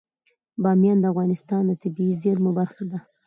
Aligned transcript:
بامیان 0.63 0.97
د 1.01 1.05
افغانستان 1.13 1.61
د 1.65 1.71
طبیعي 1.81 2.13
زیرمو 2.21 2.51
برخه 2.59 2.83
ده. 2.91 2.99